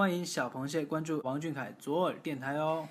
[0.00, 2.88] 欢迎小螃蟹关注王俊凯左耳电台哦。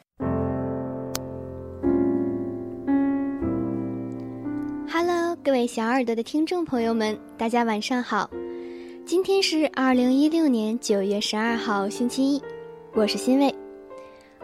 [4.88, 8.30] Hello，各位小耳朵的听众朋友们，大家晚上好。
[9.08, 12.44] 今天是二零一六年九月十二号，星期一，
[12.94, 13.52] 我是欣慰。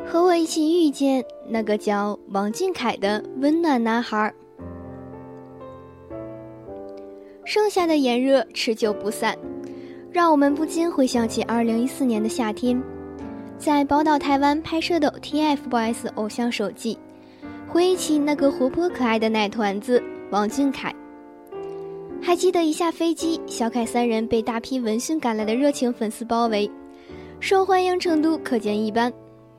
[0.04, 4.34] 和我一起遇见那个叫王俊凯的温暖男孩。
[7.46, 9.38] 盛夏的炎热持久不散，
[10.16, 12.82] 让我们不禁回想起二零一四年的夏天，
[13.58, 16.98] 在宝岛台湾拍摄的 TFBOYS 偶像手记，
[17.68, 20.90] 回忆起那个活泼可爱的奶团子王俊凯。
[22.22, 26.72] 还记得一下飞机，小凯三人被大批闻讯赶来的热情粉丝包围，
[27.42, 29.12] 受欢迎程度可见一斑。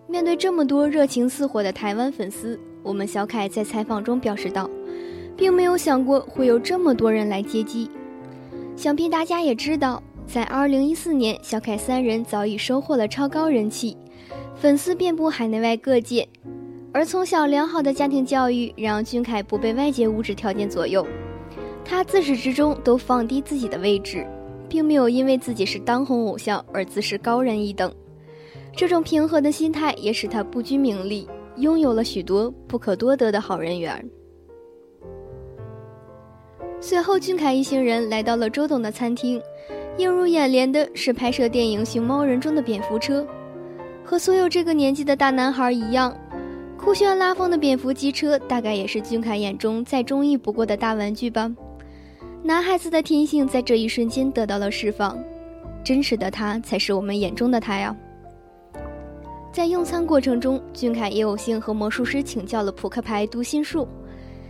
[0.09, 4.70] 面对这么多热情似火的台湾粉丝，我们小凯在采访中表示道。
[5.36, 7.90] 并没有想过会有这么多人来接机，
[8.74, 13.96] 想必大家也知道，在2014年，小凯三人早已收获了超高人气，
[14.56, 16.28] 粉丝遍布海内外各界，
[16.92, 21.06] 而从小良好的家庭教育让俊凯不被外界物质条件左右，
[21.84, 24.26] 他自始至终都放低自己的位置，
[24.68, 27.90] 并没有因为自己是当红偶像而自视高人一等，
[28.74, 34.04] 这种平和的心态也使他不拘名利，拥有了许多不可多得的好人缘。
[36.79, 39.40] 随后，俊凯一行人来到了周董的餐厅，
[39.98, 43.26] 映入眼帘的是拍摄电影《熊猫人》中的蝙蝠车。
[44.04, 46.14] 和所有这个年纪的大男孩一样，
[46.76, 51.50] 酷炫拉风的蝙蝠机车大概也是俊凯眼中再中意不过的大玩具吧。
[52.42, 55.18] 男孩子的天性在这一瞬间得到了释放，
[55.82, 57.96] 真实的他才是我们眼中的他呀。
[59.50, 63.88] 在用餐过程中，俊凯也有幸和魔术师请教了扑克牌读心术。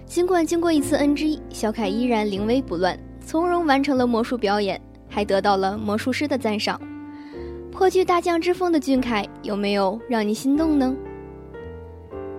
[0.05, 4.81] 尽管经过一次 NG，小凯依然临危不乱，从容完成了魔术表演，
[5.17, 6.79] 还得到了魔术师的赞赏。
[7.73, 10.95] 颇具大将之风的俊凯，有没有让你心动呢？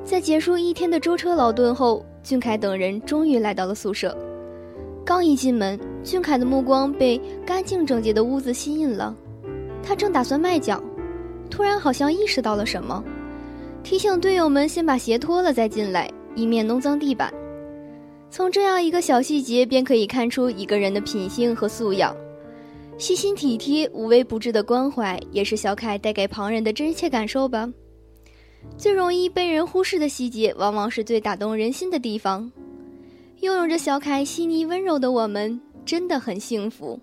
[0.04, 4.16] 在结束一天的舟车劳顿后，俊凯等人终于来到了宿舍。
[5.04, 9.18] 刚一进门，俊凯的目光被干净整洁的屋子吸引了。
[9.82, 10.80] 他正打算迈脚，
[11.50, 13.04] 突然好像意识到了什么，
[13.82, 17.34] 提醒队友们先把鞋脱了再进来，以免弄脏地板。
[18.30, 22.16] 从这样一个小细节便可以看出一个人的品性和素养，
[22.98, 27.72] 细心体贴、无微不至的关怀，也是小凯带给旁人的真切感受吧。
[28.76, 32.52] 最容易被人忽视的细节，往往是最打动人心的地方。
[33.42, 37.00] 拥有着小凯细腻温柔的我们，真的很幸福。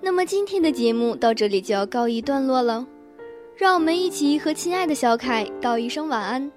[0.00, 2.86] 那么今天的节目到这里就要告一段落了，
[3.56, 6.52] 让我们一起和亲爱的小凯道一声晚安，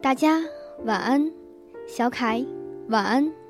[0.00, 0.42] 大家
[0.84, 1.30] 晚安。
[1.86, 2.42] 小凯，
[2.88, 3.43] 晚安。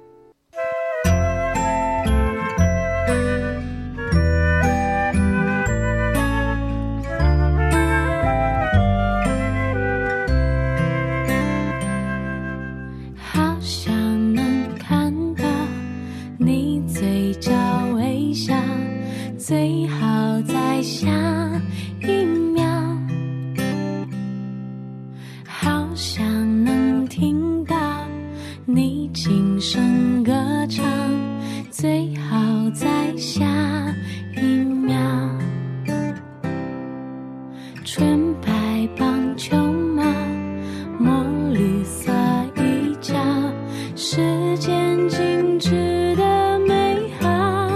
[45.59, 47.69] 值得美好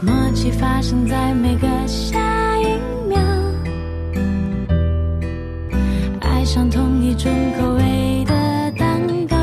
[0.00, 2.78] 默契发生在每个下一
[3.08, 3.18] 秒
[6.20, 9.36] 爱上同一种口味的蛋糕。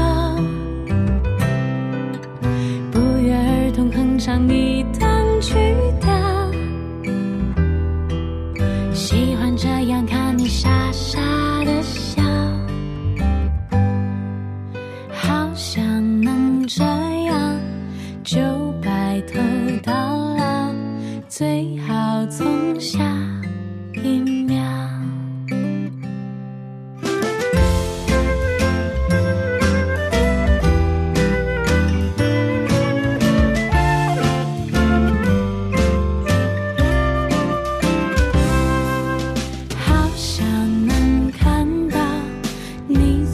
[2.92, 5.56] 不约而同哼唱一段曲
[6.00, 6.12] 调。
[8.94, 11.20] 喜欢这样看你傻傻
[11.66, 12.11] 的笑。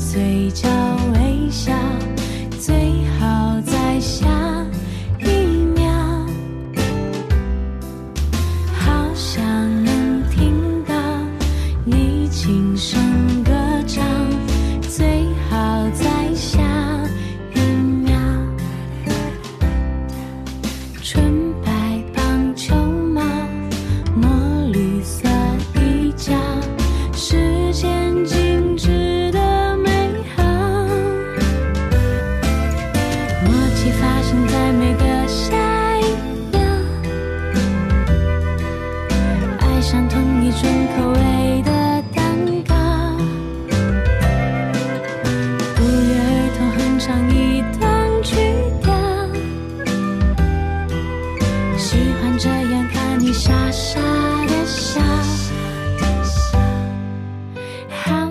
[0.08, 0.97] 嘴角。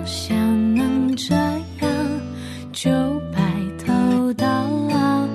[0.07, 0.37] 想
[0.73, 2.21] 能这样
[2.71, 2.89] 就
[3.33, 3.41] 白
[3.77, 4.45] 头到
[4.89, 5.27] 老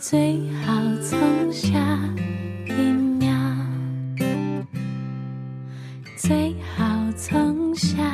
[0.00, 1.78] 最好从下
[2.66, 2.72] 一
[3.20, 3.32] 秒
[6.16, 6.84] 最好
[7.16, 8.05] 从下